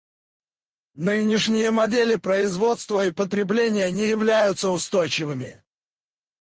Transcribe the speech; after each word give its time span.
Нынешние 0.95 1.69
модели 1.69 2.15
производства 2.15 3.05
и 3.05 3.11
потребления 3.11 3.91
не 3.91 4.07
являются 4.07 4.69
устойчивыми. 4.69 5.63